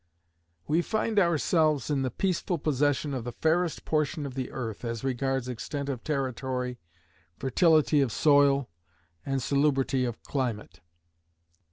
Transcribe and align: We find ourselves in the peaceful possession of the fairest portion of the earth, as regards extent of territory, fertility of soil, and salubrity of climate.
We 0.67 0.81
find 0.81 1.19
ourselves 1.19 1.91
in 1.91 2.01
the 2.01 2.09
peaceful 2.09 2.57
possession 2.57 3.13
of 3.13 3.23
the 3.23 3.33
fairest 3.33 3.85
portion 3.85 4.25
of 4.25 4.33
the 4.33 4.49
earth, 4.49 4.83
as 4.83 5.03
regards 5.03 5.47
extent 5.47 5.89
of 5.89 6.03
territory, 6.03 6.79
fertility 7.37 8.01
of 8.01 8.11
soil, 8.11 8.67
and 9.27 9.43
salubrity 9.43 10.03
of 10.05 10.19
climate. 10.23 10.79